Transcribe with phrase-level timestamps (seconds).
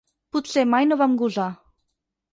[0.35, 1.49] Potser mai no vam gosar.